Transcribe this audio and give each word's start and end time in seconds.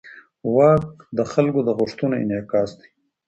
واک 0.55 0.83
د 1.17 1.19
خلکو 1.31 1.59
د 1.67 1.69
غوښتنو 1.77 2.15
انعکاس 2.23 2.69
دی. 2.79 2.89